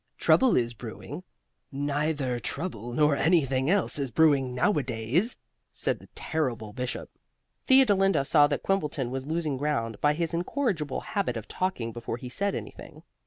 [0.17, 1.21] Trouble is brewing"
[1.71, 5.37] "Neither trouble, nor anything else, is brewing nowadays,"
[5.71, 7.11] said the terrible Bishop.
[7.67, 12.29] Theodolinda saw that Quimbleton was losing ground by his incorrigible habit of talking before he
[12.29, 13.03] said anything.